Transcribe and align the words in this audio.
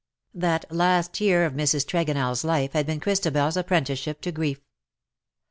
That 0.33 0.65
last 0.71 1.21
year 1.21 1.45
of 1.45 1.53
Mrs. 1.53 1.85
TregonelFs 1.85 2.43
life 2.43 2.73
had 2.73 2.87
been 2.87 2.99
Chris 2.99 3.19
tabel's 3.19 3.55
apprenticeship 3.55 4.19
to 4.21 4.31
grief. 4.31 4.59